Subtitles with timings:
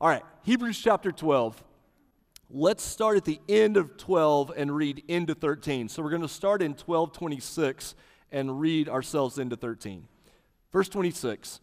[0.00, 1.60] All right, Hebrews chapter 12.
[2.50, 5.88] Let's start at the end of 12 and read into 13.
[5.88, 7.96] So we're going to start in 1226
[8.30, 10.06] and read ourselves into 13.
[10.72, 11.58] Verse 26.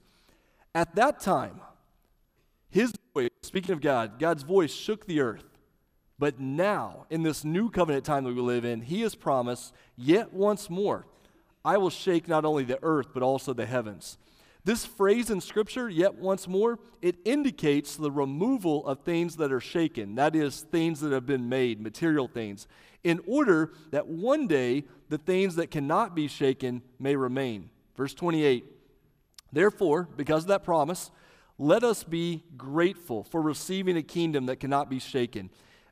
[0.74, 1.62] At that time,
[2.70, 5.46] his voice, speaking of God, God's voice shook the earth.
[6.20, 10.34] But now, in this new covenant time that we live in, he has promised, yet
[10.34, 11.06] once more,
[11.64, 14.18] I will shake not only the earth, but also the heavens.
[14.66, 19.60] This phrase in Scripture, yet once more, it indicates the removal of things that are
[19.60, 22.68] shaken, that is, things that have been made, material things,
[23.04, 27.70] in order that one day the things that cannot be shaken may remain.
[27.96, 28.66] Verse 28
[29.54, 31.12] Therefore, because of that promise,
[31.60, 35.52] let us be grateful for receiving a kingdom that cannot be shaken,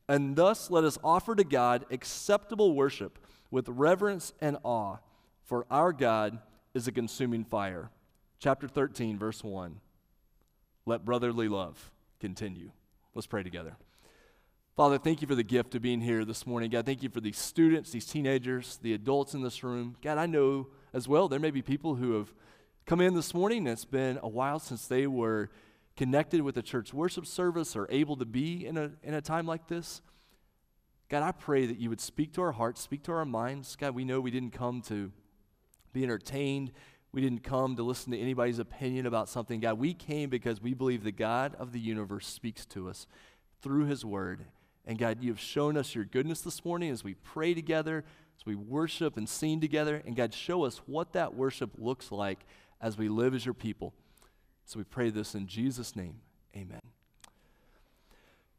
[0.09, 3.19] and thus let us offer to God acceptable worship
[3.51, 4.97] with reverence and awe,
[5.43, 6.39] for our God
[6.73, 7.91] is a consuming fire
[8.44, 9.80] chapter 13, verse 1.
[10.86, 12.72] Let brotherly love continue.
[13.16, 13.77] Let's pray together.
[14.75, 16.69] Father, thank you for the gift of being here this morning.
[16.69, 19.95] God, thank you for these students, these teenagers, the adults in this room.
[20.02, 22.33] God, I know as well there may be people who have
[22.86, 25.49] come in this morning and it's been a while since they were
[25.95, 29.45] connected with a church worship service or able to be in a, in a time
[29.45, 30.02] like this.
[31.08, 33.77] God, I pray that you would speak to our hearts, speak to our minds.
[33.77, 35.14] God, we know we didn't come to
[35.94, 36.73] be entertained
[37.14, 39.59] we didn't come to listen to anybody's opinion about something.
[39.59, 43.05] God, we came because we believe the God of the universe speaks to us
[43.61, 44.45] through his word.
[44.86, 48.03] And God, you have shown us your goodness this morning as we pray together,
[48.38, 50.02] as we worship and sing together.
[50.05, 52.45] And God, show us what that worship looks like
[52.81, 53.94] as we live as your people.
[54.66, 56.16] So we pray this in Jesus' name.
[56.55, 56.81] Amen.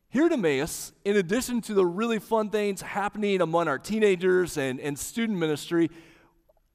[0.08, 4.78] Here at Emmaus, in addition to the really fun things happening among our teenagers and,
[4.78, 5.90] and student ministry,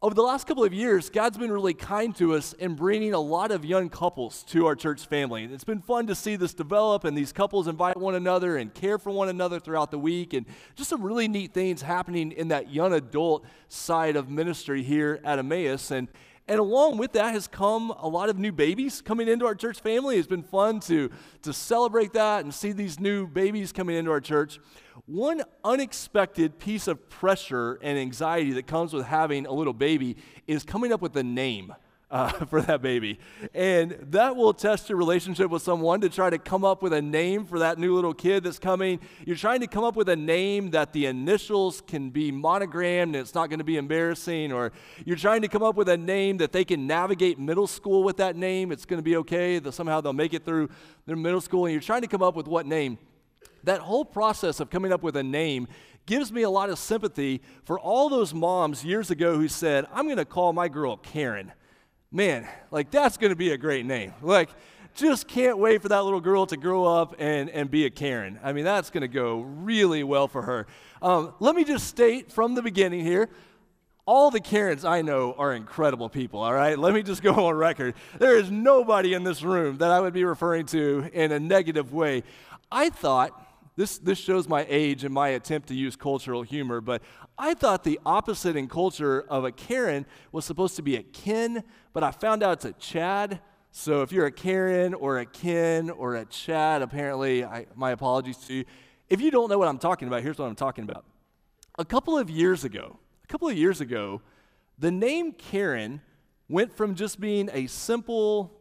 [0.01, 3.19] over the last couple of years, God's been really kind to us in bringing a
[3.19, 5.43] lot of young couples to our church family.
[5.43, 8.97] It's been fun to see this develop, and these couples invite one another and care
[8.97, 10.45] for one another throughout the week, and
[10.75, 15.37] just some really neat things happening in that young adult side of ministry here at
[15.37, 15.91] Emmaus.
[15.91, 16.07] And,
[16.49, 19.79] and along with that has come a lot of new babies coming into our church
[19.81, 20.17] family.
[20.17, 21.11] It's been fun to,
[21.43, 24.59] to celebrate that and see these new babies coming into our church.
[25.05, 30.17] One unexpected piece of pressure and anxiety that comes with having a little baby
[30.47, 31.71] is coming up with a name.
[32.11, 33.19] Uh, for that baby.
[33.53, 37.03] And that will test your relationship with someone to try to come up with a
[37.03, 38.99] name for that new little kid that's coming.
[39.27, 43.21] You're trying to come up with a name that the initials can be monogrammed and
[43.21, 44.71] it's not going to be embarrassing, or
[45.05, 48.17] you're trying to come up with a name that they can navigate middle school with
[48.17, 48.71] that name.
[48.71, 50.69] It's going to be okay, that somehow they'll make it through
[51.05, 52.97] their middle school, and you're trying to come up with what name
[53.63, 55.67] that whole process of coming up with a name
[56.05, 60.05] gives me a lot of sympathy for all those moms years ago who said, I'm
[60.05, 61.51] going to call my girl Karen.
[62.11, 64.13] Man, like that's going to be a great name.
[64.21, 64.49] Like,
[64.95, 68.39] just can't wait for that little girl to grow up and, and be a Karen.
[68.43, 70.67] I mean, that's going to go really well for her.
[71.01, 73.29] Um, let me just state from the beginning here
[74.09, 76.79] all the Karens I know are incredible people, all right?
[76.79, 77.93] Let me just go on record.
[78.17, 81.93] There is nobody in this room that I would be referring to in a negative
[81.93, 82.23] way.
[82.71, 83.39] I thought
[83.79, 87.01] this, this shows my age and my attempt to use cultural humor, but
[87.37, 91.63] I thought the opposite in culture of a Karen was supposed to be a Ken,
[91.93, 93.39] but I found out it's a Chad.
[93.71, 98.35] So if you're a Karen or a Ken or a Chad, apparently, I, my apologies
[98.47, 98.65] to you.
[99.09, 101.05] If you don't know what I'm talking about, here's what I'm talking about.
[101.77, 104.21] A couple of years ago, a couple of years ago,
[104.77, 106.01] the name Karen
[106.49, 108.51] went from just being a simple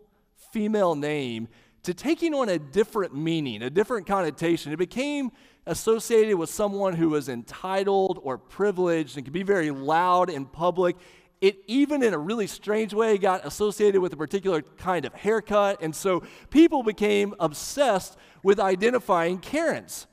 [0.52, 1.48] female name
[1.82, 4.72] to taking on a different meaning, a different connotation.
[4.72, 5.30] It became
[5.66, 10.96] associated with someone who was entitled or privileged and could be very loud in public.
[11.40, 15.82] It even, in a really strange way, got associated with a particular kind of haircut.
[15.82, 20.06] And so people became obsessed with identifying Karens.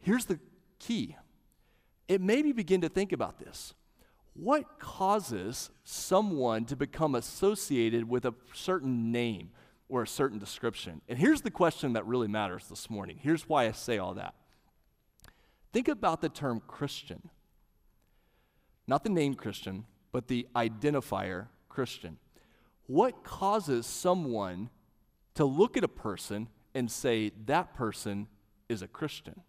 [0.00, 0.40] Here's the
[0.78, 1.16] key
[2.08, 3.74] it made me begin to think about this.
[4.34, 9.50] What causes someone to become associated with a certain name?
[9.92, 11.02] Or a certain description.
[11.06, 13.18] And here's the question that really matters this morning.
[13.20, 14.32] Here's why I say all that.
[15.70, 17.28] Think about the term Christian.
[18.86, 22.16] Not the name Christian, but the identifier Christian.
[22.86, 24.70] What causes someone
[25.34, 28.28] to look at a person and say, that person
[28.70, 29.42] is a Christian?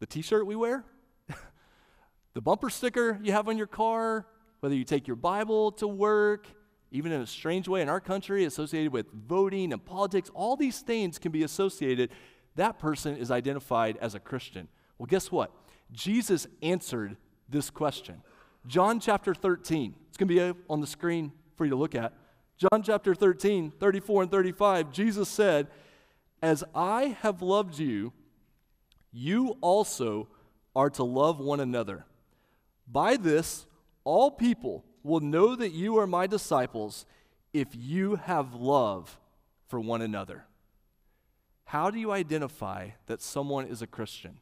[0.00, 0.84] The t shirt we wear?
[2.34, 4.26] the bumper sticker you have on your car?
[4.58, 6.48] Whether you take your Bible to work?
[6.92, 10.80] Even in a strange way in our country, associated with voting and politics, all these
[10.80, 12.10] things can be associated.
[12.56, 14.68] That person is identified as a Christian.
[14.98, 15.50] Well, guess what?
[15.90, 17.16] Jesus answered
[17.48, 18.22] this question.
[18.66, 22.12] John chapter 13, it's going to be on the screen for you to look at.
[22.58, 25.68] John chapter 13, 34 and 35, Jesus said,
[26.42, 28.12] As I have loved you,
[29.10, 30.28] you also
[30.76, 32.04] are to love one another.
[32.86, 33.66] By this,
[34.04, 37.06] all people will know that you are my disciples
[37.52, 39.18] if you have love
[39.68, 40.44] for one another.
[41.64, 44.38] How do you identify that someone is a Christian?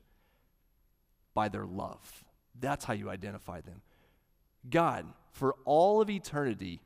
[1.35, 2.25] By their love.
[2.59, 3.83] That's how you identify them.
[4.69, 6.81] God, for all of eternity,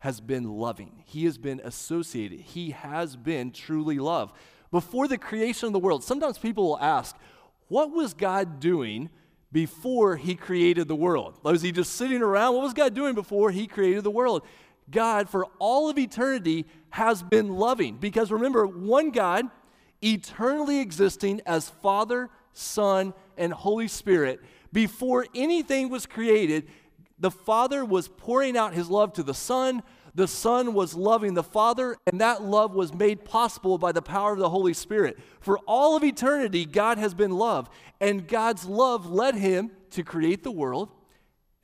[0.00, 1.02] has been loving.
[1.06, 2.40] He has been associated.
[2.40, 4.32] He has been truly love.
[4.70, 7.16] Before the creation of the world, sometimes people will ask,
[7.68, 9.10] what was God doing
[9.56, 11.38] before he created the world?
[11.42, 12.52] Was he just sitting around?
[12.52, 14.42] What was God doing before he created the world?
[14.90, 17.96] God, for all of eternity, has been loving.
[17.96, 19.46] Because remember, one God,
[20.02, 24.42] eternally existing as Father, Son, and Holy Spirit,
[24.74, 26.68] before anything was created,
[27.18, 29.82] the Father was pouring out his love to the Son.
[30.16, 34.32] The Son was loving the Father, and that love was made possible by the power
[34.32, 35.18] of the Holy Spirit.
[35.40, 37.68] For all of eternity, God has been love,
[38.00, 40.88] and God's love led him to create the world.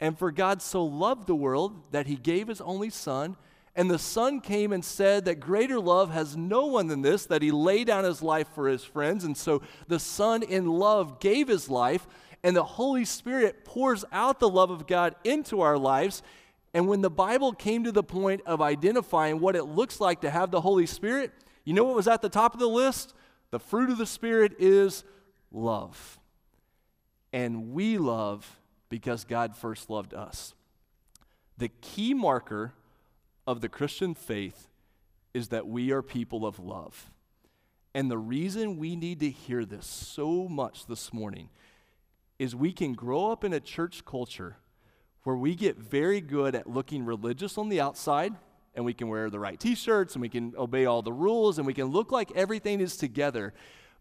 [0.00, 3.36] And for God so loved the world that he gave his only Son.
[3.74, 7.40] And the Son came and said that greater love has no one than this, that
[7.40, 9.24] he laid down his life for his friends.
[9.24, 12.06] And so the Son in love gave his life
[12.44, 16.22] and the Holy Spirit pours out the love of God into our lives.
[16.74, 20.30] And when the Bible came to the point of identifying what it looks like to
[20.30, 21.32] have the Holy Spirit,
[21.64, 23.14] you know what was at the top of the list?
[23.50, 25.04] The fruit of the Spirit is
[25.50, 26.18] love.
[27.32, 30.54] And we love because God first loved us.
[31.58, 32.72] The key marker
[33.46, 34.68] of the Christian faith
[35.34, 37.10] is that we are people of love.
[37.94, 41.50] And the reason we need to hear this so much this morning
[42.38, 44.56] is we can grow up in a church culture
[45.24, 48.34] where we get very good at looking religious on the outside
[48.74, 51.58] and we can wear the right t shirts and we can obey all the rules
[51.58, 53.52] and we can look like everything is together.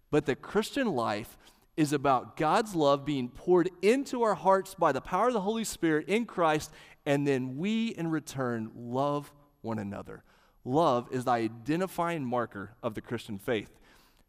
[0.09, 1.37] But the Christian life
[1.77, 5.63] is about God's love being poured into our hearts by the power of the Holy
[5.63, 6.71] Spirit in Christ,
[7.05, 9.31] and then we in return love
[9.61, 10.23] one another.
[10.63, 13.79] Love is the identifying marker of the Christian faith.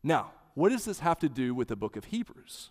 [0.02, 2.70] Now, what does this have to do with the book of Hebrews?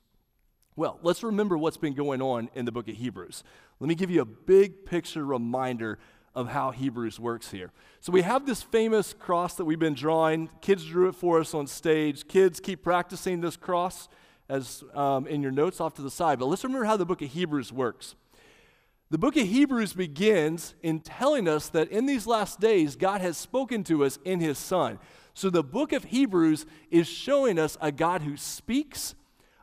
[0.82, 3.44] Well, let's remember what's been going on in the book of Hebrews.
[3.80, 6.00] Let me give you a big picture reminder
[6.34, 7.72] of how Hebrews works here.
[8.00, 10.50] So, we have this famous cross that we've been drawing.
[10.60, 12.28] Kids drew it for us on stage.
[12.28, 14.10] Kids, keep practicing this cross
[14.50, 16.40] as um, in your notes off to the side.
[16.40, 18.16] But let's remember how the book of Hebrews works.
[19.12, 23.38] The book of Hebrews begins in telling us that in these last days, God has
[23.38, 24.98] spoken to us in His Son.
[25.36, 29.14] So, the book of Hebrews is showing us a God who speaks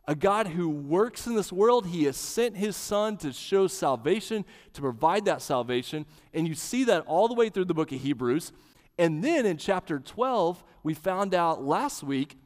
[0.09, 1.87] a God who works in this world.
[1.87, 6.07] He has sent his son to show salvation, to provide that salvation.
[6.33, 8.53] And you see that all the way through the book of Hebrews.
[8.97, 12.39] And then in chapter 12, we found out last week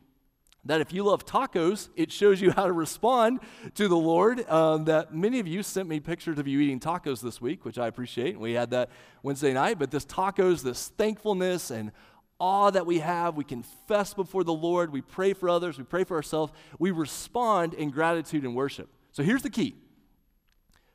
[0.64, 3.38] that if you love tacos, it shows you how to respond
[3.76, 4.48] to the Lord.
[4.50, 7.78] Um, that many of you sent me pictures of you eating tacos this week, which
[7.78, 8.40] I appreciate.
[8.40, 8.90] We had that
[9.22, 9.78] Wednesday night.
[9.78, 11.92] But this tacos, this thankfulness and
[12.42, 13.36] awe that we have.
[13.36, 14.92] We confess before the Lord.
[14.92, 15.78] We pray for others.
[15.78, 16.52] We pray for ourselves.
[16.76, 18.88] We respond in gratitude and worship.
[19.12, 19.76] So here's the key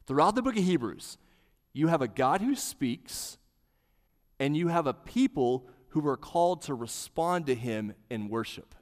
[0.06, 1.18] throughout the book of Hebrews,
[1.74, 3.38] you have a God who speaks,
[4.40, 8.76] and you have a people who are called to respond to him in worship.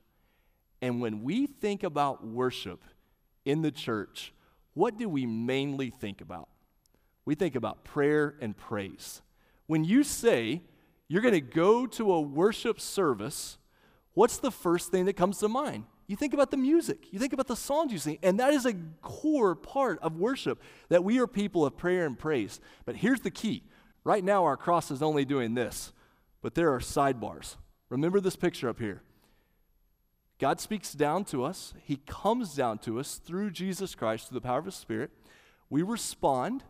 [0.81, 2.83] And when we think about worship
[3.45, 4.33] in the church,
[4.73, 6.49] what do we mainly think about?
[7.25, 9.21] We think about prayer and praise.
[9.67, 10.61] When you say,
[11.07, 13.57] you're going to go to a worship service,
[14.13, 15.85] what's the first thing that comes to mind?
[16.07, 18.65] You think about the music, you think about the songs you sing, and that is
[18.65, 22.59] a core part of worship that we are people of prayer and praise.
[22.85, 23.63] But here's the key
[24.03, 25.93] right now, our cross is only doing this,
[26.41, 27.57] but there are sidebars.
[27.89, 29.01] Remember this picture up here.
[30.37, 34.45] God speaks down to us, He comes down to us through Jesus Christ, through the
[34.45, 35.11] power of His Spirit.
[35.69, 36.63] We respond.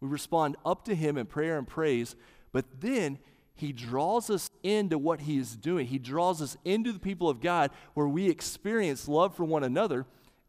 [0.00, 2.16] We respond up to Him in prayer and praise,
[2.52, 3.18] but then
[3.60, 5.86] he draws us into what He is doing.
[5.86, 10.06] He draws us into the people of God where we experience love for one another.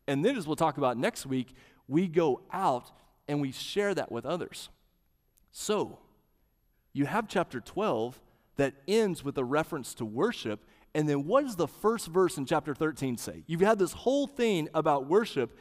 [0.07, 1.53] And then, as we'll talk about next week,
[1.89, 2.89] we go out
[3.27, 4.69] and we share that with others.
[5.51, 5.99] So,
[6.93, 8.21] you have chapter 12
[8.55, 10.63] that ends with a reference to worship.
[10.95, 13.43] And then, what does the first verse in chapter 13 say?
[13.45, 15.57] You've had this whole thing about worship.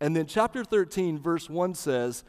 [0.00, 2.22] And then, chapter 13, verse 1 says,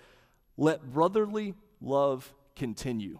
[0.58, 3.20] Let brotherly love continue.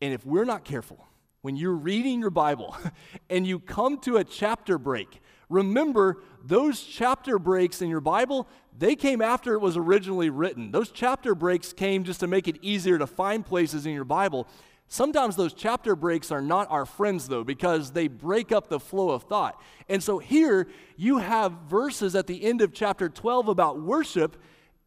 [0.00, 1.06] And if we're not careful,
[1.42, 2.76] when you're reading your Bible
[3.30, 8.94] and you come to a chapter break, remember those chapter breaks in your Bible, they
[8.94, 10.70] came after it was originally written.
[10.70, 14.46] Those chapter breaks came just to make it easier to find places in your Bible.
[14.88, 19.10] Sometimes those chapter breaks are not our friends, though, because they break up the flow
[19.10, 19.60] of thought.
[19.88, 24.36] And so here you have verses at the end of chapter 12 about worship,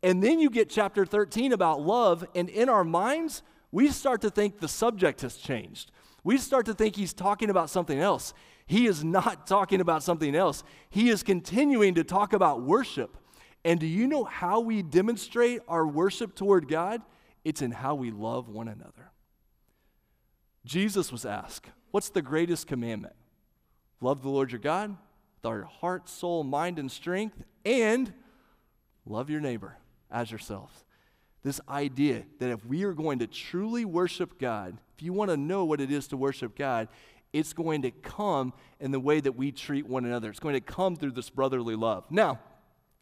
[0.01, 2.25] and then you get chapter 13 about love.
[2.33, 5.91] And in our minds, we start to think the subject has changed.
[6.23, 8.33] We start to think he's talking about something else.
[8.65, 10.63] He is not talking about something else.
[10.89, 13.17] He is continuing to talk about worship.
[13.63, 17.01] And do you know how we demonstrate our worship toward God?
[17.43, 19.11] It's in how we love one another.
[20.65, 23.15] Jesus was asked, What's the greatest commandment?
[24.01, 28.13] Love the Lord your God with all your heart, soul, mind, and strength, and
[29.05, 29.77] love your neighbor
[30.11, 30.85] as yourself.
[31.43, 35.37] This idea that if we are going to truly worship God, if you want to
[35.37, 36.89] know what it is to worship God,
[37.31, 40.29] it's going to come in the way that we treat one another.
[40.29, 42.05] It's going to come through this brotherly love.
[42.09, 42.39] Now,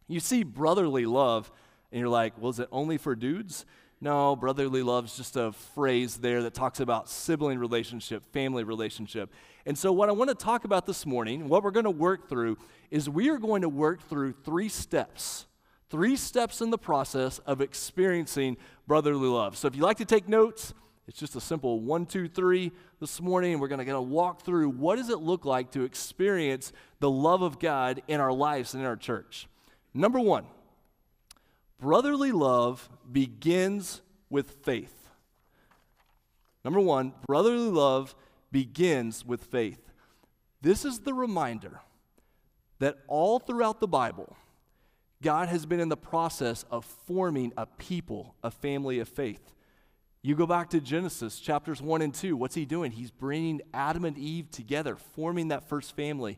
[0.07, 1.51] you see brotherly love,
[1.91, 3.65] and you're like, well, is it only for dudes?
[3.99, 9.33] No, brotherly love is just a phrase there that talks about sibling relationship, family relationship.
[9.65, 12.29] And so, what I want to talk about this morning, what we're going to work
[12.29, 12.57] through,
[12.91, 15.47] is we are going to work through three steps.
[15.89, 19.57] Three steps in the process of experiencing brotherly love.
[19.57, 20.73] So, if you like to take notes,
[21.07, 23.59] it's just a simple one, two, three this morning.
[23.59, 27.59] We're going to walk through what does it look like to experience the love of
[27.59, 29.47] God in our lives and in our church.
[29.93, 30.45] Number one,
[31.79, 35.09] Brotherly love begins with faith.
[36.65, 38.15] Number one, brotherly love
[38.51, 39.91] begins with faith.
[40.61, 41.81] This is the reminder
[42.79, 44.35] that all throughout the Bible,
[45.21, 49.53] God has been in the process of forming a people, a family of faith.
[50.21, 52.35] You go back to Genesis chapters 1 and 2.
[52.35, 52.91] What's he doing?
[52.91, 56.37] He's bringing Adam and Eve together, forming that first family.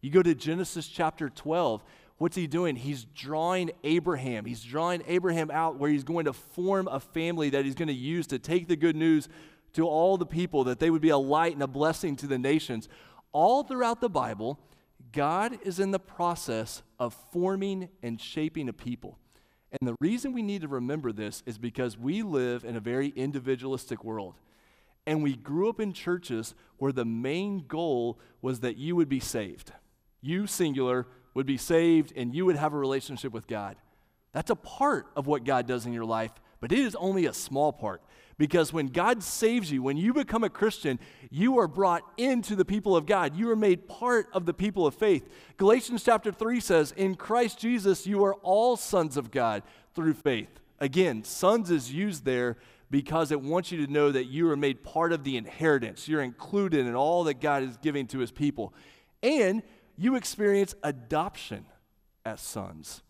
[0.00, 1.82] You go to Genesis chapter 12.
[2.18, 2.76] What's he doing?
[2.76, 4.44] He's drawing Abraham.
[4.44, 7.94] He's drawing Abraham out where he's going to form a family that he's going to
[7.94, 9.28] use to take the good news
[9.72, 12.38] to all the people, that they would be a light and a blessing to the
[12.38, 12.88] nations.
[13.32, 14.60] All throughout the Bible,
[15.10, 19.18] God is in the process of forming and shaping a people.
[19.80, 23.08] And the reason we need to remember this is because we live in a very
[23.08, 24.34] individualistic world.
[25.06, 29.18] And we grew up in churches where the main goal was that you would be
[29.20, 29.72] saved.
[30.20, 33.76] You, singular, would be saved and you would have a relationship with God.
[34.32, 37.32] That's a part of what God does in your life, but it is only a
[37.32, 38.02] small part.
[38.38, 40.98] Because when God saves you, when you become a Christian,
[41.30, 43.36] you are brought into the people of God.
[43.36, 45.28] You are made part of the people of faith.
[45.56, 49.62] Galatians chapter 3 says, In Christ Jesus, you are all sons of God
[49.94, 50.60] through faith.
[50.80, 52.56] Again, sons is used there
[52.90, 56.08] because it wants you to know that you are made part of the inheritance.
[56.08, 58.74] You're included in all that God is giving to his people.
[59.22, 59.62] And
[59.96, 61.64] you experience adoption
[62.24, 63.02] as sons.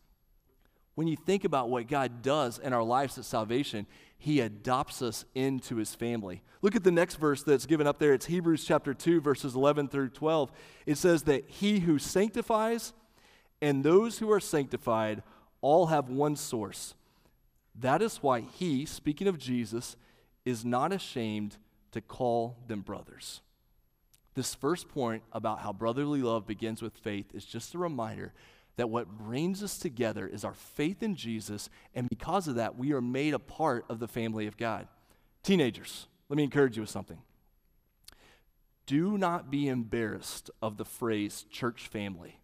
[0.94, 3.86] When you think about what God does in our lives at salvation,
[4.18, 6.42] He adopts us into His family.
[6.60, 8.12] Look at the next verse that's given up there.
[8.12, 10.52] It's Hebrews chapter 2, verses 11 through 12.
[10.86, 12.92] It says that He who sanctifies
[13.60, 15.22] and those who are sanctified
[15.60, 16.94] all have one source.
[17.74, 19.96] That is why He, speaking of Jesus,
[20.44, 21.56] is not ashamed
[21.92, 23.40] to call them brothers.
[24.34, 28.32] This first point about how brotherly love begins with faith is just a reminder
[28.76, 32.92] that what brings us together is our faith in Jesus, and because of that, we
[32.92, 34.88] are made a part of the family of God.
[35.42, 37.18] Teenagers, let me encourage you with something.
[38.86, 42.40] Do not be embarrassed of the phrase church family.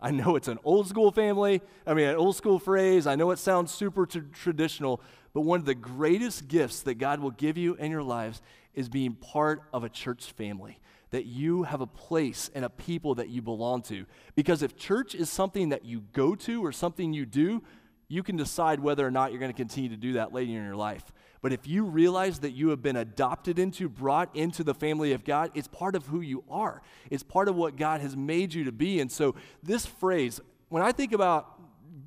[0.00, 3.06] I know it's an old school family, I mean, an old school phrase.
[3.06, 5.00] I know it sounds super t- traditional,
[5.32, 8.42] but one of the greatest gifts that God will give you in your lives
[8.74, 10.78] is being part of a church family
[11.14, 14.04] that you have a place and a people that you belong to.
[14.34, 17.62] Because if church is something that you go to or something you do,
[18.08, 20.64] you can decide whether or not you're going to continue to do that later in
[20.64, 21.12] your life.
[21.40, 25.22] But if you realize that you have been adopted into, brought into the family of
[25.22, 26.82] God, it's part of who you are.
[27.12, 28.98] It's part of what God has made you to be.
[28.98, 31.60] And so, this phrase, when I think about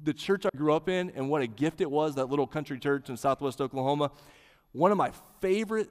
[0.04, 2.78] the church I grew up in and what a gift it was, that little country
[2.78, 4.12] church in southwest Oklahoma,
[4.74, 5.90] one of my favorite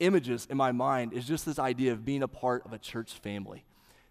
[0.00, 3.12] images in my mind is just this idea of being a part of a church
[3.14, 3.64] family.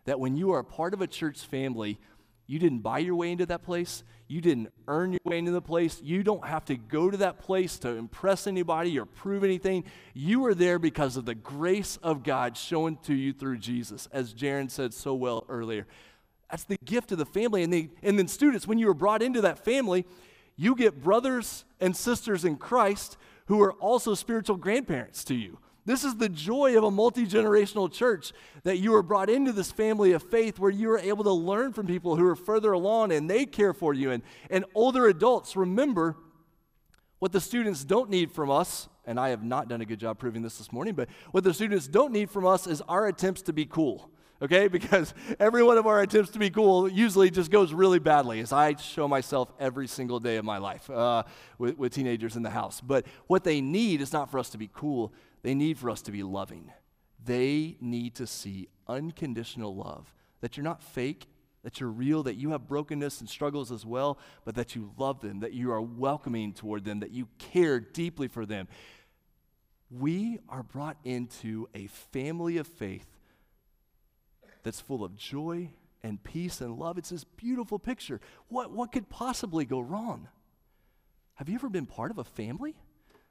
[0.05, 1.99] That when you are a part of a church family,
[2.47, 4.03] you didn't buy your way into that place.
[4.29, 6.01] You didn't earn your way into the place.
[6.01, 9.83] You don't have to go to that place to impress anybody or prove anything.
[10.13, 14.33] You are there because of the grace of God shown to you through Jesus, as
[14.33, 15.87] Jaron said so well earlier.
[16.49, 17.63] That's the gift of the family.
[17.63, 20.05] And, they, and then, students, when you are brought into that family,
[20.55, 23.17] you get brothers and sisters in Christ
[23.47, 25.59] who are also spiritual grandparents to you.
[25.87, 29.71] This is the joy of a multi generational church that you are brought into this
[29.71, 33.13] family of faith where you are able to learn from people who are further along
[33.13, 34.11] and they care for you.
[34.11, 36.17] And, and older adults, remember,
[37.19, 40.19] What the students don't need from us, and I have not done a good job
[40.19, 43.41] proving this this morning, but what the students don't need from us is our attempts
[43.43, 44.67] to be cool okay?
[44.77, 48.51] Because every one of our attempts to be cool usually just goes really badly, as
[48.51, 51.23] I show myself every single day of my life uh,
[51.57, 52.81] with, with teenagers in the house.
[52.81, 55.13] But what they need is not for us to be cool,
[55.47, 56.73] they need for us to be loving.
[57.23, 61.27] They need to see unconditional love, that you're not fake.
[61.63, 65.19] That you're real, that you have brokenness and struggles as well, but that you love
[65.19, 68.69] them, that you are welcoming toward them, that you care deeply for them.
[69.89, 73.07] We are brought into a family of faith
[74.63, 75.71] that's full of joy
[76.03, 76.97] and peace and love.
[76.97, 78.21] It's this beautiful picture.
[78.47, 80.29] What, what could possibly go wrong?
[81.33, 82.75] Have you ever been part of a family?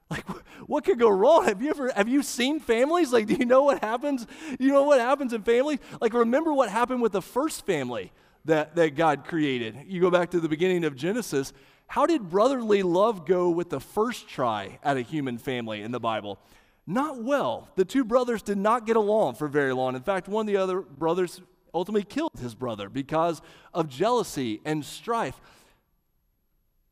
[0.09, 0.25] Like,
[0.67, 1.47] what could go wrong?
[1.47, 3.13] Have you ever have you seen families?
[3.13, 4.27] Like, do you know what happens?
[4.59, 5.81] You know what happens in families?
[6.01, 8.13] Like, remember what happened with the first family
[8.45, 9.77] that, that God created.
[9.87, 11.53] You go back to the beginning of Genesis.
[11.89, 16.01] How did brotherly love go with the first try at a human family in the
[16.01, 16.39] Bible?
[16.87, 17.69] not well.
[17.75, 19.97] The two brothers did not get along for very long.
[19.97, 21.41] In fact, one of the other brothers
[21.75, 23.43] ultimately killed his brother because
[23.75, 25.41] of jealousy and strife.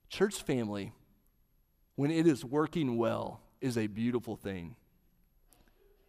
[0.09, 0.93] Church family,
[1.97, 4.77] when it is working well, is a beautiful thing.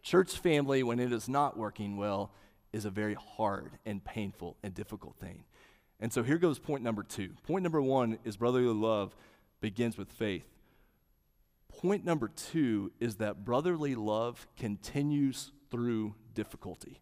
[0.02, 2.30] Church family, when it is not working well,
[2.72, 5.44] is a very hard and painful and difficult thing.
[5.98, 7.30] And so here goes point number two.
[7.46, 9.16] Point number one is brotherly love
[9.60, 10.46] begins with faith.
[11.68, 17.00] Point number two is that brotherly love continues through difficulty.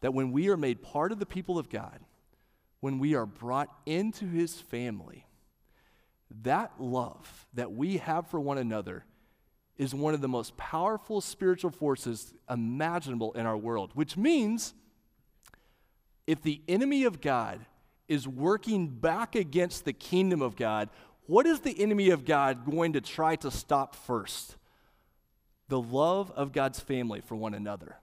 [0.00, 2.00] That when we are made part of the people of God,
[2.80, 5.26] when we are brought into his family,
[6.42, 9.04] that love that we have for one another
[9.76, 14.74] is one of the most powerful spiritual forces imaginable in our world, which means
[16.26, 17.60] if the enemy of God
[18.08, 20.90] is working back against the kingdom of God,
[21.26, 24.56] what is the enemy of God going to try to stop first?
[25.68, 27.96] The love of God's family for one another.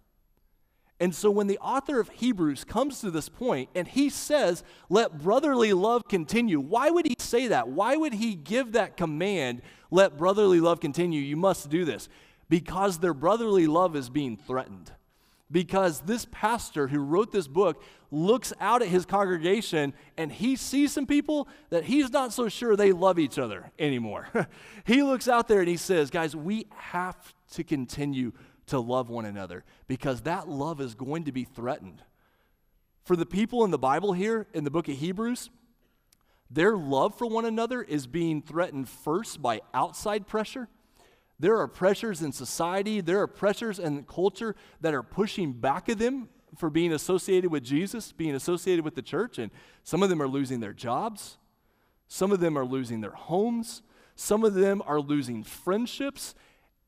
[1.00, 5.18] And so when the author of Hebrews comes to this point and he says, let
[5.18, 7.68] brotherly love continue, why would he say that?
[7.68, 11.22] Why would he give that command, let brotherly love continue?
[11.22, 12.08] You must do this.
[12.48, 14.92] Because their brotherly love is being threatened
[15.52, 20.92] because this pastor who wrote this book looks out at his congregation and he sees
[20.92, 24.28] some people that he's not so sure they love each other anymore.
[24.86, 28.32] he looks out there and he says, Guys, we have to continue
[28.68, 32.02] to love one another because that love is going to be threatened.
[33.04, 35.50] For the people in the Bible here, in the book of Hebrews,
[36.50, 40.68] their love for one another is being threatened first by outside pressure
[41.40, 46.00] there are pressures in society, there are pressures in culture that are pushing back at
[46.00, 49.52] them for being associated with Jesus, being associated with the church, and
[49.84, 51.38] some of them are losing their jobs,
[52.08, 53.82] some of them are losing their homes,
[54.16, 56.36] some of them are losing friendships.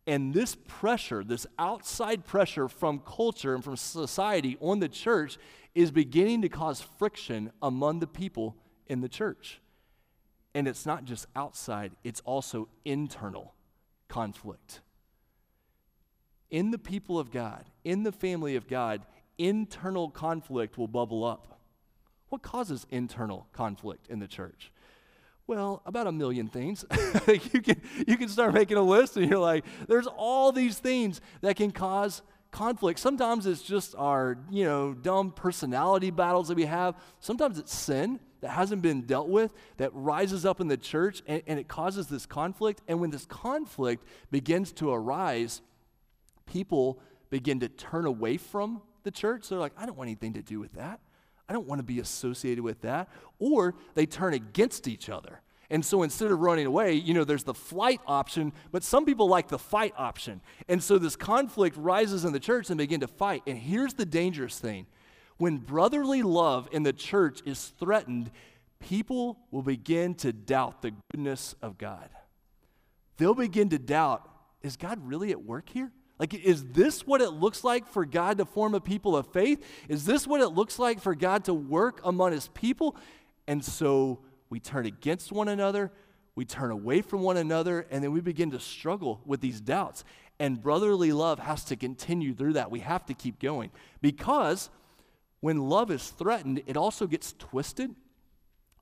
[0.08, 5.38] And this pressure, this outside pressure from culture and from society on the church,
[5.76, 8.56] is beginning to cause friction among the people
[8.88, 9.62] in the church.
[10.56, 13.54] And it's not just outside, it's also internal
[14.08, 14.80] conflict.
[16.50, 19.06] In the people of God, in the family of God,
[19.38, 21.60] internal conflict will bubble up.
[22.30, 24.72] What causes internal conflict in the church?
[25.48, 26.84] Well, about a million things.
[27.28, 31.22] you, can, you can start making a list and you're like, there's all these things
[31.40, 33.00] that can cause conflict.
[33.00, 36.96] Sometimes it's just our, you know, dumb personality battles that we have.
[37.22, 41.42] Sometimes it's sin that hasn't been dealt with that rises up in the church and,
[41.48, 42.82] and it causes this conflict.
[42.86, 45.62] And when this conflict begins to arise,
[46.46, 49.48] people begin to turn away from the church.
[49.48, 51.00] They're like, I don't want anything to do with that.
[51.50, 53.10] I don't want to be associated with that.
[53.40, 55.42] Or they turn against each other.
[55.70, 59.28] And so instead of running away, you know, there's the flight option, but some people
[59.28, 60.42] like the fight option.
[60.70, 63.44] And so this conflict rises in the church and begin to fight.
[63.46, 64.88] And here's the dangerous thing
[65.38, 68.32] when brotherly love in the church is threatened,
[68.80, 72.10] people will begin to doubt the goodness of God.
[73.18, 74.30] They'll begin to doubt
[74.64, 75.92] is God really at work here?
[76.19, 79.63] Like, is this what it looks like for God to form a people of faith?
[79.88, 82.95] Is this what it looks like for God to work among his people?
[83.47, 85.91] And so we turn against one another,
[86.36, 90.03] we turn away from one another, and then we begin to struggle with these doubts.
[90.39, 92.71] And brotherly love has to continue through that.
[92.71, 94.69] We have to keep going because
[95.39, 97.95] when love is threatened, it also gets twisted.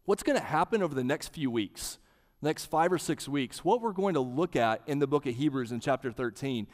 [0.05, 1.97] What's going to happen over the next few weeks,
[2.41, 5.35] next five or six weeks, what we're going to look at in the book of
[5.35, 6.67] Hebrews in chapter 13,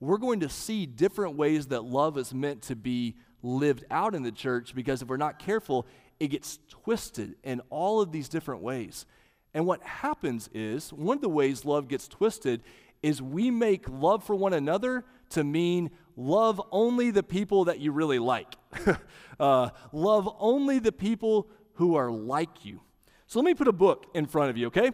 [0.00, 4.22] we're going to see different ways that love is meant to be lived out in
[4.22, 5.86] the church because if we're not careful,
[6.20, 9.06] it gets twisted in all of these different ways.
[9.54, 12.62] And what happens is, one of the ways love gets twisted
[13.02, 17.92] is we make love for one another to mean love only the people that you
[17.92, 18.54] really like.
[19.40, 22.80] uh, love only the people who are like you.
[23.26, 24.90] So let me put a book in front of you, okay?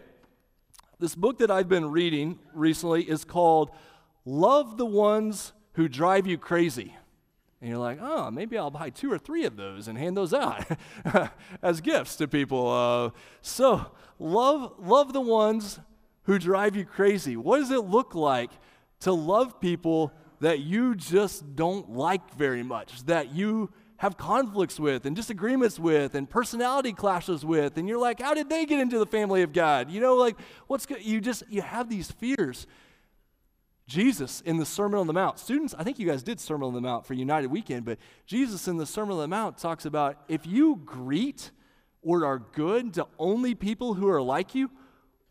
[0.99, 3.71] This book that I've been reading recently is called
[4.25, 6.95] Love the Ones Who Drive You Crazy.
[7.61, 10.33] And you're like, oh, maybe I'll buy two or three of those and hand those
[10.33, 10.65] out
[11.61, 12.69] as gifts to people.
[12.69, 13.09] Uh,
[13.41, 13.87] so,
[14.19, 15.79] love, love the ones
[16.23, 17.37] who drive you crazy.
[17.37, 18.51] What does it look like
[19.01, 20.11] to love people
[20.41, 26.15] that you just don't like very much, that you have conflicts with and disagreements with
[26.15, 29.53] and personality clashes with and you're like how did they get into the family of
[29.53, 30.35] god you know like
[30.67, 32.67] what's good you just you have these fears
[33.87, 36.73] jesus in the sermon on the mount students i think you guys did sermon on
[36.73, 40.17] the mount for united weekend but jesus in the sermon on the mount talks about
[40.27, 41.51] if you greet
[42.01, 44.69] or are good to only people who are like you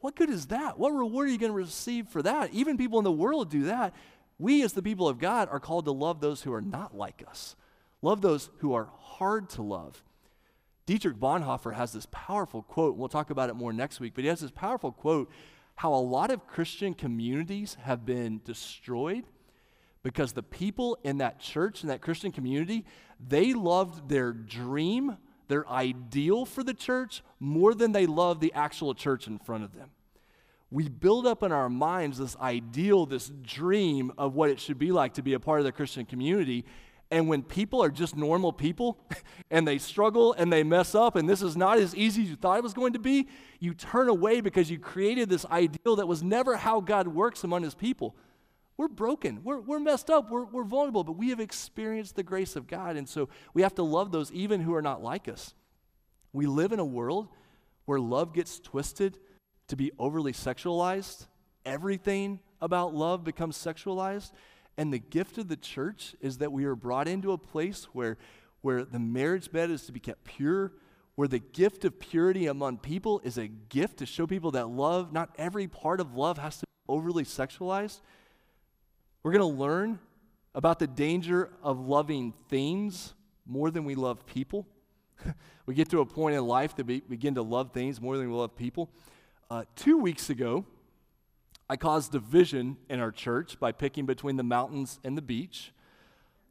[0.00, 2.98] what good is that what reward are you going to receive for that even people
[2.98, 3.94] in the world do that
[4.38, 7.24] we as the people of god are called to love those who are not like
[7.28, 7.56] us
[8.04, 10.04] Love those who are hard to love.
[10.84, 12.98] Dietrich Bonhoeffer has this powerful quote.
[12.98, 15.30] We'll talk about it more next week, but he has this powerful quote
[15.76, 19.24] how a lot of Christian communities have been destroyed
[20.02, 22.84] because the people in that church, in that Christian community,
[23.26, 25.16] they loved their dream,
[25.48, 29.74] their ideal for the church, more than they loved the actual church in front of
[29.74, 29.90] them.
[30.70, 34.92] We build up in our minds this ideal, this dream of what it should be
[34.92, 36.64] like to be a part of the Christian community,
[37.10, 38.98] and when people are just normal people
[39.50, 42.36] and they struggle and they mess up, and this is not as easy as you
[42.36, 43.28] thought it was going to be,
[43.60, 47.62] you turn away because you created this ideal that was never how God works among
[47.62, 48.16] his people.
[48.76, 52.56] We're broken, we're, we're messed up, we're, we're vulnerable, but we have experienced the grace
[52.56, 52.96] of God.
[52.96, 55.54] And so we have to love those even who are not like us.
[56.32, 57.28] We live in a world
[57.84, 59.18] where love gets twisted
[59.68, 61.26] to be overly sexualized.
[61.64, 64.32] Everything about love becomes sexualized.
[64.76, 68.16] And the gift of the church is that we are brought into a place where,
[68.60, 70.72] where the marriage bed is to be kept pure,
[71.14, 75.12] where the gift of purity among people is a gift to show people that love,
[75.12, 78.00] not every part of love has to be overly sexualized.
[79.22, 80.00] We're going to learn
[80.54, 83.14] about the danger of loving things
[83.46, 84.66] more than we love people.
[85.66, 88.28] we get to a point in life that we begin to love things more than
[88.28, 88.90] we love people.
[89.50, 90.64] Uh, two weeks ago,
[91.68, 95.72] I caused division in our church by picking between the mountains and the beach.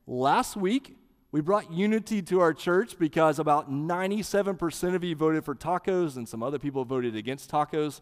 [0.08, 0.98] Last week,
[1.32, 6.28] we brought unity to our church because about 97% of you voted for tacos and
[6.28, 8.02] some other people voted against tacos.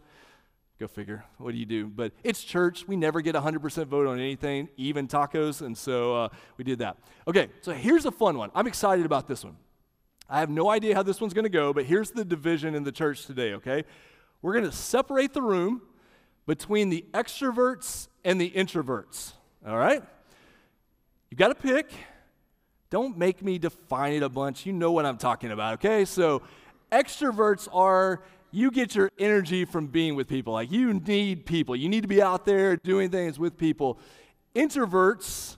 [0.78, 1.24] Go figure.
[1.38, 1.86] What do you do?
[1.86, 2.88] But it's church.
[2.88, 5.60] We never get 100% vote on anything, even tacos.
[5.60, 6.96] And so uh, we did that.
[7.28, 8.50] Okay, so here's a fun one.
[8.54, 9.56] I'm excited about this one.
[10.28, 12.84] I have no idea how this one's going to go, but here's the division in
[12.84, 13.84] the church today, okay?
[14.40, 15.82] We're going to separate the room
[16.46, 19.32] between the extroverts and the introverts.
[19.66, 20.02] All right?
[21.30, 21.90] You got to pick.
[22.90, 24.66] Don't make me define it a bunch.
[24.66, 26.04] You know what I'm talking about, okay?
[26.04, 26.42] So,
[26.90, 30.52] extroverts are you get your energy from being with people.
[30.52, 31.74] Like, you need people.
[31.74, 33.98] You need to be out there doing things with people.
[34.54, 35.56] Introverts,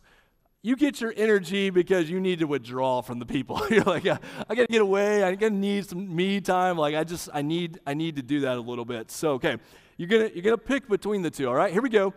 [0.63, 3.61] you get your energy because you need to withdraw from the people.
[3.71, 5.25] You're like, I got to get away.
[5.25, 6.79] I got to need some me time.
[6.79, 9.11] Like, I just, I need, I need to do that a little bit.
[9.11, 9.57] So, okay,
[9.97, 11.73] you're gonna, you're gonna pick between the two, all right?
[11.73, 12.15] Here we go.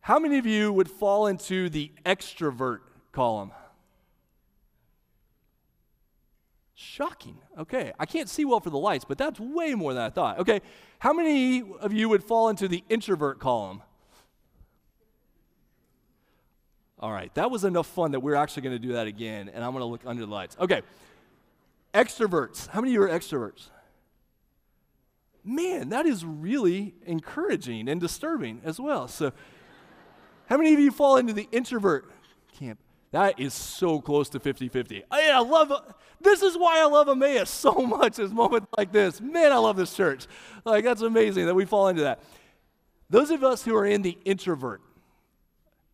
[0.00, 2.80] How many of you would fall into the extrovert
[3.12, 3.52] column?
[6.74, 7.38] Shocking.
[7.56, 10.40] Okay, I can't see well for the lights, but that's way more than I thought.
[10.40, 10.60] Okay,
[10.98, 13.82] how many of you would fall into the introvert column?
[16.98, 19.64] All right, that was enough fun that we're actually going to do that again, and
[19.64, 20.56] I'm going to look under the lights.
[20.58, 20.82] Okay,
[21.94, 22.66] extroverts.
[22.68, 23.70] How many of you are extroverts?
[25.44, 29.08] Man, that is really encouraging and disturbing as well.
[29.08, 29.32] So,
[30.46, 32.10] how many of you fall into the introvert
[32.58, 32.78] camp?
[33.12, 35.04] That is so close to 50 50.
[35.10, 35.70] I, love,
[36.20, 39.20] this is why I love Emmaus so much, is moments like this.
[39.20, 40.26] Man, I love this church.
[40.64, 42.22] Like, that's amazing that we fall into that.
[43.10, 44.80] Those of us who are in the introvert,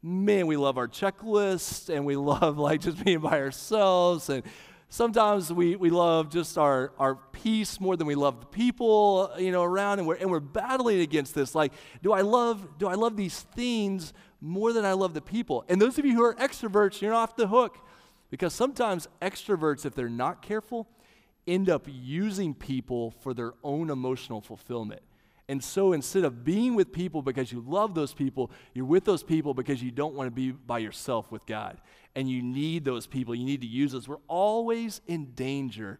[0.02, 4.44] man, we love our checklist and we love like just being by ourselves and
[4.90, 9.52] Sometimes we, we love just our, our peace more than we love the people, you
[9.52, 11.54] know, around, and we're, and we're battling against this.
[11.54, 11.72] Like,
[12.02, 15.64] do I love, do I love these things more than I love the people?
[15.68, 17.78] And those of you who are extroverts, you're off the hook.
[18.30, 20.86] Because sometimes extroverts, if they're not careful,
[21.46, 25.00] end up using people for their own emotional fulfillment.
[25.48, 29.22] And so instead of being with people because you love those people, you're with those
[29.22, 31.80] people because you don't want to be by yourself with God.
[32.14, 33.34] And you need those people.
[33.34, 34.08] You need to use those.
[34.08, 35.98] We're always in danger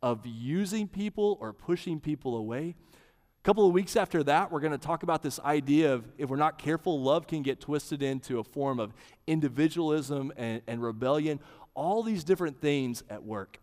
[0.00, 2.76] of using people or pushing people away.
[2.92, 6.28] A couple of weeks after that, we're going to talk about this idea of if
[6.28, 8.94] we're not careful, love can get twisted into a form of
[9.26, 11.40] individualism and, and rebellion,
[11.74, 13.58] all these different things at work.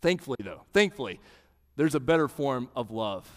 [0.00, 1.20] Thankfully, though, thankfully,
[1.76, 3.28] there's a better form of love.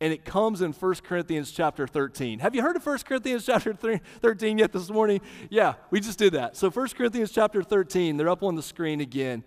[0.00, 2.38] And it comes in 1 Corinthians chapter 13.
[2.38, 5.20] Have you heard of 1 Corinthians chapter 13 yet this morning?
[5.50, 6.56] Yeah, we just did that.
[6.56, 9.42] So 1 Corinthians chapter 13, they're up on the screen again.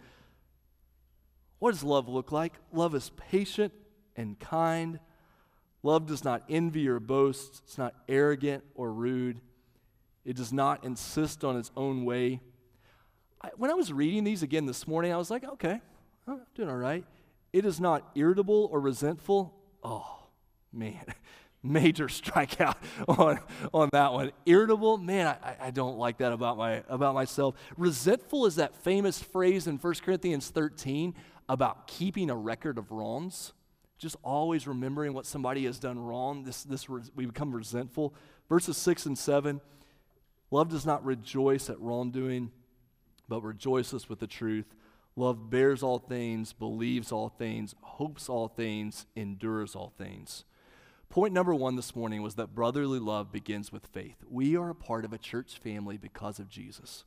[1.60, 2.54] What does love look like?
[2.74, 3.72] Love is patient
[4.18, 5.00] and kind.
[5.84, 7.62] Love does not envy or boast.
[7.64, 9.40] It's not arrogant or rude.
[10.26, 12.42] It does not insist on its own way.
[13.42, 15.82] I, when I was reading these again this morning, I was like, okay,
[16.28, 17.06] I'm doing all right.
[17.54, 19.54] It is not irritable or resentful.
[19.84, 20.21] Oh,
[20.74, 21.04] man,
[21.64, 22.76] major strikeout
[23.08, 23.40] on,
[23.74, 24.32] on that one.
[24.46, 27.56] Irritable, man, I, I don't like that about, my, about myself.
[27.78, 31.14] Resentful is that famous phrase in 1 Corinthians 13
[31.50, 33.54] about keeping a record of wrongs.
[33.98, 36.44] Just always remembering what somebody has done wrong.
[36.44, 38.16] This, this we become resentful.
[38.50, 39.62] Verses 6 and 7
[40.50, 42.52] Love does not rejoice at wrongdoing,
[43.30, 44.76] but rejoices with the truth.
[45.16, 50.46] Love bears all things, believes all things, hopes all things, endures all things.
[51.12, 54.16] Point number one this morning was that brotherly love begins with faith.
[54.30, 57.04] We are a part of a church family because of Jesus.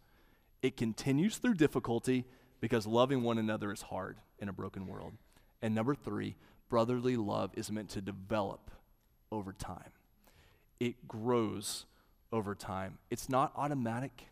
[0.60, 2.26] It continues through difficulty
[2.60, 5.14] because loving one another is hard in a broken world.
[5.62, 6.36] And number three,
[6.68, 8.70] brotherly love is meant to develop
[9.32, 9.92] over time,
[10.78, 11.86] it grows
[12.30, 12.98] over time.
[13.10, 14.26] It's not automatic,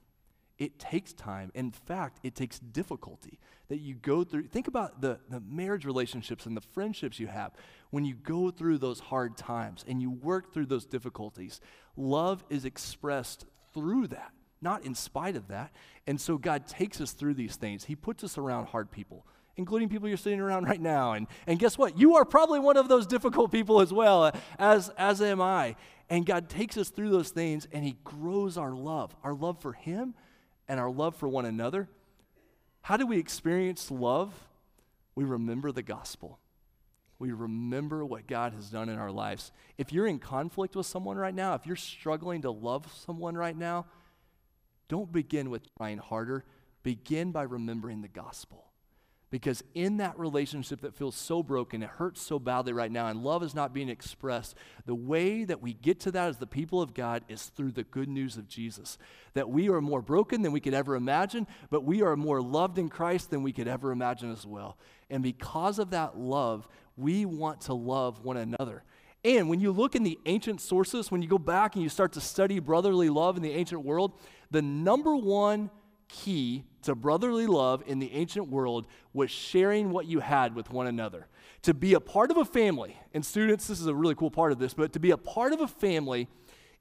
[0.58, 1.50] it takes time.
[1.54, 4.48] In fact, it takes difficulty that you go through.
[4.48, 7.52] Think about the, the marriage relationships and the friendships you have.
[7.92, 11.61] When you go through those hard times and you work through those difficulties,
[11.94, 15.72] love is expressed through that, not in spite of that.
[16.07, 17.85] And so God takes us through these things.
[17.85, 19.26] He puts us around hard people
[19.57, 21.12] including people you're sitting around right now.
[21.12, 21.98] And, and guess what?
[21.98, 25.76] You are probably one of those difficult people as well, as, as am I.
[26.09, 29.74] And God takes us through those things and He grows our love, our love for
[29.74, 30.14] Him
[30.68, 31.88] and our love for one another.
[32.83, 34.33] How do we experience love?
[35.14, 36.38] We remember the gospel.
[37.22, 39.52] We remember what God has done in our lives.
[39.78, 43.56] If you're in conflict with someone right now, if you're struggling to love someone right
[43.56, 43.87] now,
[44.88, 46.44] don't begin with trying harder.
[46.82, 48.64] Begin by remembering the gospel.
[49.30, 53.22] Because in that relationship that feels so broken, it hurts so badly right now, and
[53.22, 56.82] love is not being expressed, the way that we get to that as the people
[56.82, 58.98] of God is through the good news of Jesus.
[59.35, 62.78] That we are more broken than we could ever imagine, but we are more loved
[62.78, 64.76] in Christ than we could ever imagine as well.
[65.08, 68.85] And because of that love, we want to love one another.
[69.24, 72.12] And when you look in the ancient sources, when you go back and you start
[72.12, 74.12] to study brotherly love in the ancient world,
[74.50, 75.70] the number one
[76.09, 80.87] key to brotherly love in the ancient world was sharing what you had with one
[80.87, 81.28] another.
[81.62, 84.50] To be a part of a family, and students, this is a really cool part
[84.50, 86.28] of this, but to be a part of a family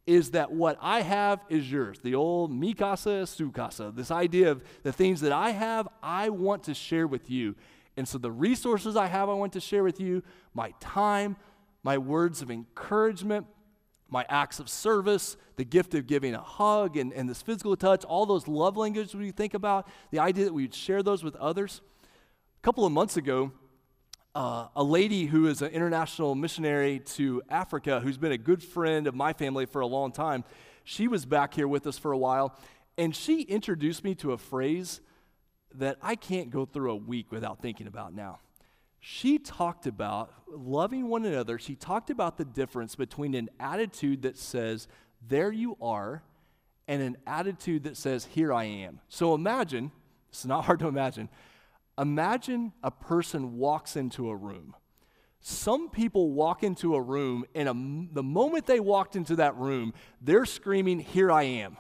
[0.08, 2.00] is that what I have is yours.
[2.00, 3.94] The old mi casa, su casa.
[3.96, 7.56] This idea of the things that I have, I want to share with you.
[7.98, 10.24] And so the resources I have, I want to share with you
[10.54, 11.36] my time,
[11.84, 13.48] my words of encouragement,
[14.10, 18.04] my acts of service, the gift of giving a hug and, and this physical touch,
[18.06, 21.36] all those love languages we think about, the idea that we would share those with
[21.38, 21.82] others.
[22.60, 23.52] A couple of months ago,
[24.36, 29.08] uh, a lady who is an international missionary to Africa, who's been a good friend
[29.08, 30.44] of my family for a long time,
[30.84, 32.58] she was back here with us for a while,
[32.98, 35.02] and she introduced me to a phrase
[35.76, 38.40] that I can't go through a week without thinking about now
[39.04, 41.58] she talked about loving one another.
[41.58, 44.88] She talked about the difference between an attitude that says,
[45.28, 46.24] There you are,
[46.88, 49.00] and an attitude that says, Here I am.
[49.10, 49.92] So imagine,
[50.30, 51.30] it's not hard to imagine,
[51.98, 54.76] imagine a person walks into a room.
[55.40, 57.74] Some people walk into a room, and a,
[58.14, 61.76] the moment they walked into that room, they're screaming, Here I am.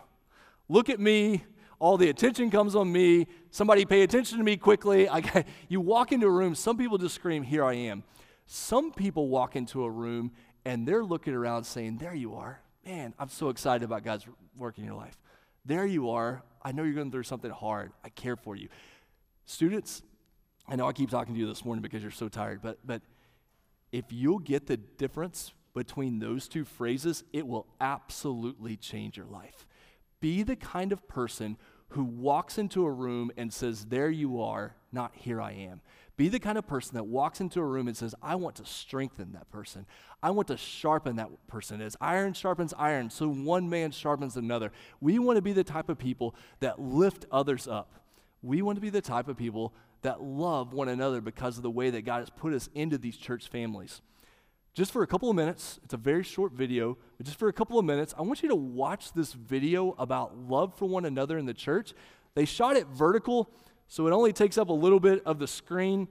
[0.67, 1.43] Look at me,
[1.81, 3.27] all the attention comes on me.
[3.51, 5.09] Somebody pay attention to me quickly.
[5.09, 8.03] I, you walk into a room, some people just scream, Here I am.
[8.45, 10.31] Some people walk into a room
[10.65, 12.61] and they're looking around saying, There you are.
[12.85, 14.25] Man, I'm so excited about God's
[14.57, 15.17] work in your life.
[15.65, 16.43] There you are.
[16.63, 17.91] I know you're going through something hard.
[18.03, 18.69] I care for you.
[19.45, 20.01] Students,
[20.67, 23.01] I know I keep talking to you this morning because you're so tired, but, but
[23.91, 29.67] if you'll get the difference between those two phrases, it will absolutely change your life.
[30.19, 31.57] Be the kind of person
[31.91, 35.81] who walks into a room and says, There you are, not here I am.
[36.17, 38.65] Be the kind of person that walks into a room and says, I want to
[38.65, 39.85] strengthen that person.
[40.21, 41.81] I want to sharpen that person.
[41.81, 44.71] As iron sharpens iron, so one man sharpens another.
[44.99, 47.99] We want to be the type of people that lift others up.
[48.43, 49.73] We want to be the type of people
[50.03, 53.17] that love one another because of the way that God has put us into these
[53.17, 54.01] church families.
[54.73, 57.53] Just for a couple of minutes, it's a very short video, but just for a
[57.53, 61.37] couple of minutes, I want you to watch this video about love for one another
[61.37, 61.93] in the church.
[62.35, 63.49] They shot it vertical,
[63.87, 66.07] so it only takes up a little bit of the screen.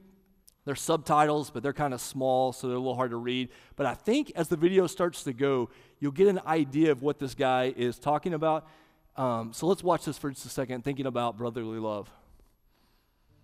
[0.66, 3.48] They're subtitles, but they're kind of small, so they're a little hard to read.
[3.76, 7.18] But I think as the video starts to go, you'll get an idea of what
[7.18, 8.68] this guy is talking about.
[9.16, 12.10] Um, so let's watch this for just a second, thinking about brotherly love.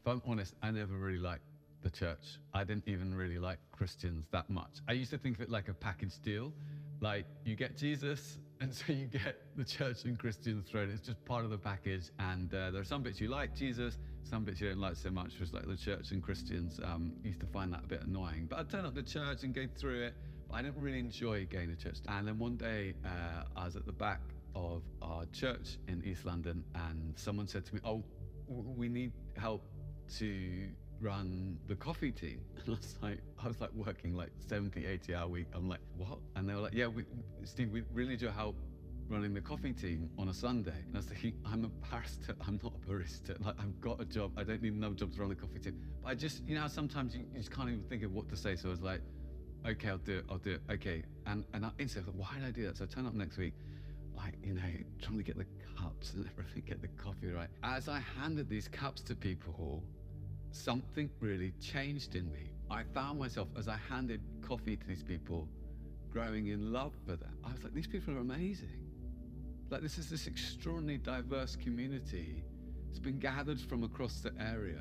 [0.02, 1.42] If I'm honest, I never really liked
[1.86, 2.40] the church.
[2.52, 4.80] I didn't even really like Christians that much.
[4.88, 6.52] I used to think of it like a package deal.
[7.00, 10.90] Like you get Jesus, and so you get the church and Christians thrown.
[10.90, 12.10] It's just part of the package.
[12.18, 15.10] And uh, there are some bits you like Jesus, some bits you don't like so
[15.10, 15.38] much.
[15.38, 18.46] Just like the church and Christians, um, used to find that a bit annoying.
[18.50, 20.14] But I'd turn up the church and go through it.
[20.48, 21.98] But I didn't really enjoy going to church.
[22.08, 24.22] And then one day, uh, I was at the back
[24.56, 28.02] of our church in East London, and someone said to me, "Oh,
[28.48, 29.62] we need help
[30.18, 30.68] to
[31.00, 32.40] run the coffee team.
[32.66, 35.46] And I was like, I was like working like 70, 80 hour week.
[35.54, 36.18] I'm like, what?
[36.34, 37.04] And they were like, yeah, we,
[37.44, 38.56] Steve, we really need your help
[39.08, 40.74] running the coffee team on a Sunday.
[40.86, 43.44] And I was thinking, I'm a barrister, I'm not a barista.
[43.44, 45.80] Like, I've got a job, I don't need another job to run the coffee team.
[46.02, 48.36] But I just, you know, sometimes you, you just can't even think of what to
[48.36, 48.56] say.
[48.56, 49.00] So I was like,
[49.66, 51.02] okay, I'll do it, I'll do it, okay.
[51.26, 52.78] And, and I instantly thought, why did I do that?
[52.78, 53.54] So I turn up next week,
[54.16, 54.62] like, you know,
[55.00, 55.46] trying to get the
[55.78, 57.48] cups and everything, get the coffee right.
[57.62, 59.84] As I handed these cups to people,
[60.56, 62.50] something really changed in me.
[62.70, 65.48] I found myself, as I handed coffee to these people,
[66.10, 67.36] growing in love for them.
[67.44, 68.86] I was like, these people are amazing.
[69.70, 72.44] Like, this is this extraordinarily diverse community.
[72.90, 74.80] It's been gathered from across the area.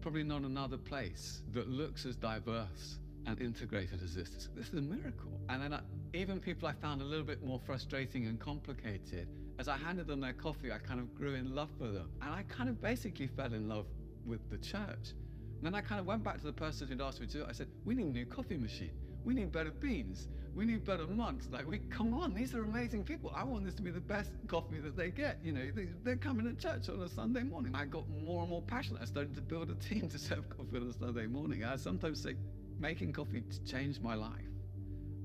[0.00, 4.48] Probably not another place that looks as diverse and integrated as this.
[4.54, 5.40] This, is a miracle.
[5.48, 5.80] And then I,
[6.14, 10.20] even people I found a little bit more frustrating and complicated, as I handed them
[10.20, 12.10] their coffee, I kind of grew in love for them.
[12.22, 13.86] And I kind of basically fell in love
[14.26, 15.14] with the church.
[15.56, 17.42] And then I kind of went back to the person who'd asked me to do
[17.42, 17.46] it.
[17.48, 18.92] I said, We need a new coffee machine.
[19.24, 20.28] We need better beans.
[20.54, 21.48] We need better mugs.
[21.50, 23.32] Like, we come on, these are amazing people.
[23.34, 25.38] I want this to be the best coffee that they get.
[25.42, 27.74] You know, they, they're coming to church on a Sunday morning.
[27.74, 29.02] I got more and more passionate.
[29.02, 31.64] I started to build a team to serve coffee on a Sunday morning.
[31.64, 32.36] I sometimes say,
[32.78, 34.32] making coffee changed my life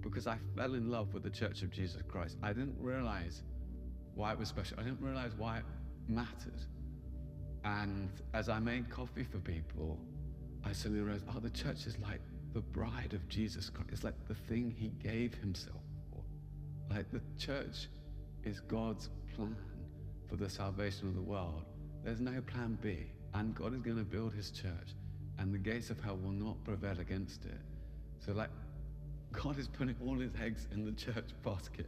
[0.01, 2.37] because I fell in love with the Church of Jesus Christ.
[2.41, 3.43] I didn't realize
[4.15, 4.79] why it was special.
[4.79, 5.65] I didn't realize why it
[6.07, 6.65] mattered.
[7.63, 9.99] And as I made coffee for people,
[10.63, 12.21] I suddenly realized, oh, the church is like
[12.53, 13.89] the bride of Jesus Christ.
[13.91, 16.23] It's like the thing he gave himself for.
[16.93, 17.87] Like the church
[18.43, 19.55] is God's plan
[20.27, 21.63] for the salvation of the world.
[22.03, 23.07] There's no plan B.
[23.33, 24.95] And God is going to build his church,
[25.39, 27.61] and the gates of hell will not prevail against it.
[28.19, 28.49] So, like,
[29.31, 31.87] God is putting all his eggs in the church basket.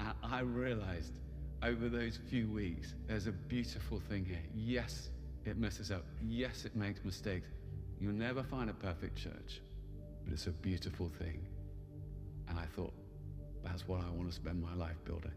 [0.00, 1.14] And I realized
[1.62, 4.42] over those few weeks, there's a beautiful thing here.
[4.54, 5.10] Yes,
[5.44, 6.04] it messes up.
[6.22, 7.48] Yes, it makes mistakes.
[7.98, 9.60] You'll never find a perfect church,
[10.24, 11.46] but it's a beautiful thing.
[12.48, 12.92] And I thought,
[13.64, 15.32] that's what I want to spend my life building.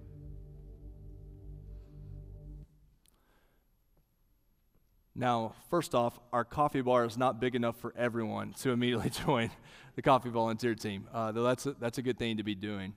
[5.15, 9.51] Now, first off, our coffee bar is not big enough for everyone to immediately join
[9.95, 12.93] the coffee volunteer team, uh, though that's a, that's a good thing to be doing.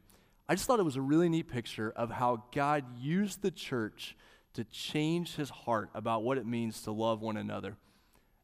[0.48, 4.16] I just thought it was a really neat picture of how God used the church
[4.54, 7.76] to change his heart about what it means to love one another.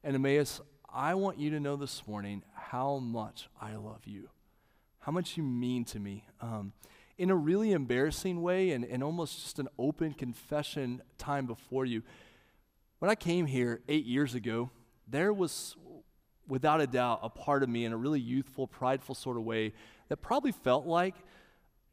[0.03, 0.61] And Emmaus,
[0.93, 4.31] I want you to know this morning how much I love you,
[5.01, 6.25] how much you mean to me.
[6.41, 6.73] Um,
[7.19, 12.03] in a really embarrassing way and, and almost just an open confession time before you.
[13.01, 14.71] When I came here eight years ago,
[15.09, 15.77] there was,
[16.47, 19.73] without a doubt, a part of me in a really youthful, prideful sort of way
[20.09, 21.17] that probably felt like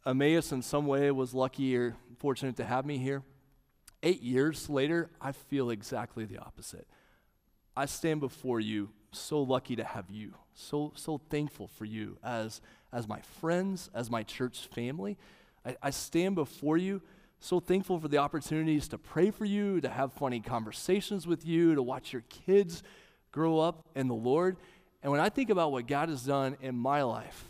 [0.06, 3.24] Emmaus, in some way, was lucky or fortunate to have me here.
[4.04, 6.88] Eight years later, I feel exactly the opposite.
[7.76, 12.62] I stand before you so lucky to have you, so, so thankful for you as,
[12.94, 15.18] as my friends, as my church family.
[15.66, 17.02] I, I stand before you
[17.40, 21.76] so thankful for the opportunities to pray for you, to have funny conversations with you,
[21.76, 22.84] to watch your kids
[23.32, 24.58] grow up in the Lord.
[25.02, 27.46] And when I think about what God has done in my life,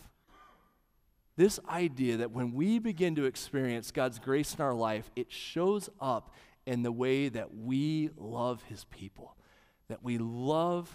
[1.37, 5.89] this idea that when we begin to experience God's grace in our life, it shows
[5.99, 6.33] up
[6.65, 9.35] in the way that we love His people,
[9.89, 10.89] that we love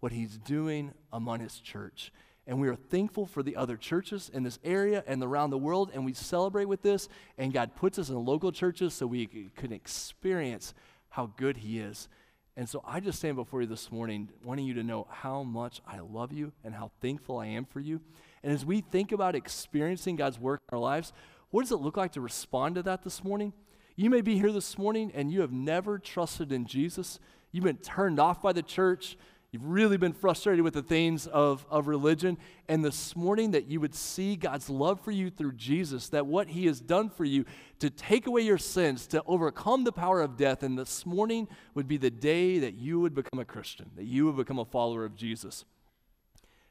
[0.00, 2.12] what He's doing among His church.
[2.48, 5.90] And we are thankful for the other churches in this area and around the world,
[5.92, 7.08] and we celebrate with this.
[7.38, 10.74] And God puts us in local churches so we can experience
[11.08, 12.08] how good He is.
[12.56, 15.80] And so I just stand before you this morning, wanting you to know how much
[15.86, 18.00] I love you and how thankful I am for you.
[18.46, 21.12] And as we think about experiencing God's work in our lives,
[21.50, 23.52] what does it look like to respond to that this morning?
[23.96, 27.18] You may be here this morning and you have never trusted in Jesus.
[27.50, 29.18] You've been turned off by the church.
[29.50, 32.38] You've really been frustrated with the things of, of religion.
[32.68, 36.46] And this morning, that you would see God's love for you through Jesus, that what
[36.46, 37.46] He has done for you
[37.80, 40.62] to take away your sins, to overcome the power of death.
[40.62, 44.26] And this morning would be the day that you would become a Christian, that you
[44.26, 45.64] would become a follower of Jesus.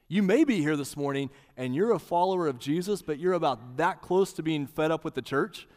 [0.08, 3.78] You may be here this morning and you're a follower of Jesus, but you're about
[3.78, 5.68] that close to being fed up with the church.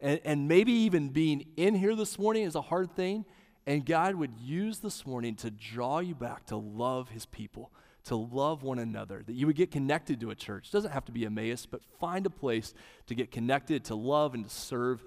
[0.00, 3.24] And, and maybe even being in here this morning is a hard thing.
[3.66, 7.70] And God would use this morning to draw you back to love his people,
[8.04, 10.68] to love one another, that you would get connected to a church.
[10.68, 12.74] It doesn't have to be Emmaus, but find a place
[13.06, 15.04] to get connected, to love, and to serve.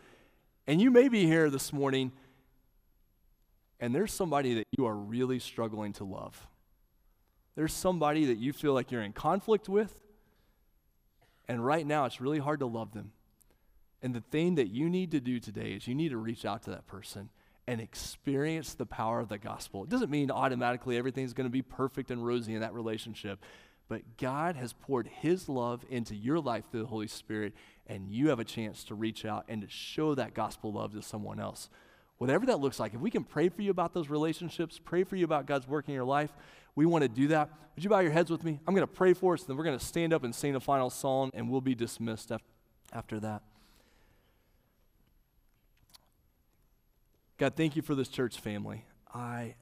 [0.67, 2.13] And you may be here this morning,
[3.81, 6.47] and there's somebody that you are really struggling to love.
[7.55, 9.99] There's somebody that you feel like you're in conflict with,
[11.47, 13.11] and right now it's really hard to love them.
[14.01, 16.63] And the thing that you need to do today is you need to reach out
[16.63, 17.29] to that person
[17.67, 19.83] and experience the power of the gospel.
[19.83, 23.39] It doesn't mean automatically everything's going to be perfect and rosy in that relationship,
[23.87, 27.53] but God has poured His love into your life through the Holy Spirit,
[27.87, 31.01] and you have a chance to reach out and to show that gospel love to
[31.01, 31.69] someone else.
[32.17, 35.15] Whatever that looks like, if we can pray for you about those relationships, pray for
[35.15, 36.31] you about God's work in your life,
[36.75, 37.49] we want to do that.
[37.75, 38.59] Would you bow your heads with me?
[38.67, 40.55] I'm going to pray for us, and then we're going to stand up and sing
[40.55, 42.31] a final song, and we'll be dismissed
[42.91, 43.41] after that.
[47.37, 48.85] God, thank you for this church family.
[49.13, 49.55] I,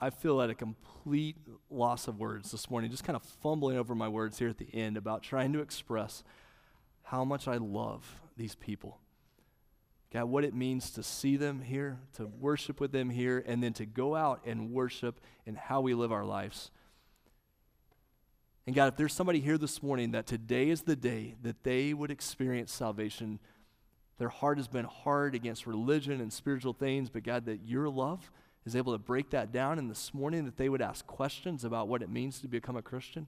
[0.00, 1.36] I feel at a complete
[1.68, 4.68] loss of words this morning, just kind of fumbling over my words here at the
[4.72, 6.22] end about trying to express
[7.02, 9.00] how much I love these people.
[10.12, 13.72] God, what it means to see them here, to worship with them here, and then
[13.74, 16.70] to go out and worship in how we live our lives.
[18.66, 21.94] And God, if there's somebody here this morning that today is the day that they
[21.94, 23.38] would experience salvation,
[24.18, 28.30] their heart has been hard against religion and spiritual things, but God, that your love
[28.66, 31.88] is able to break that down, and this morning that they would ask questions about
[31.88, 33.26] what it means to become a Christian.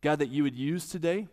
[0.00, 1.28] God, that you would use today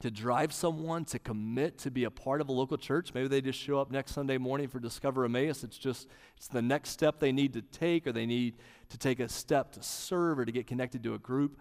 [0.00, 3.12] to drive someone to commit to be a part of a local church.
[3.14, 5.64] Maybe they just show up next Sunday morning for Discover Emmaus.
[5.64, 8.54] It's just it's the next step they need to take, or they need
[8.90, 11.58] to take a step to serve or to get connected to a group.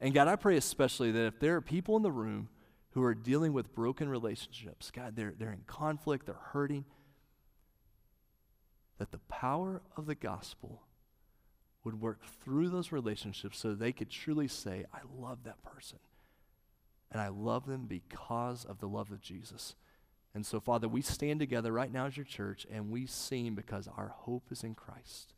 [0.00, 2.48] And God, I pray especially that if there are people in the room
[2.90, 6.84] who are dealing with broken relationships, God, they're, they're in conflict, they're hurting,
[8.98, 10.82] that the power of the gospel
[11.84, 15.98] would work through those relationships so they could truly say, I love that person.
[17.10, 19.74] And I love them because of the love of Jesus.
[20.34, 23.88] And so, Father, we stand together right now as your church and we sing because
[23.96, 25.32] our hope is in Christ.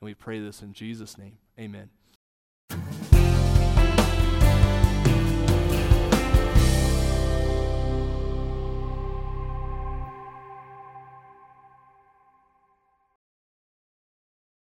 [0.00, 1.38] And we pray this in Jesus' name.
[1.58, 1.90] Amen.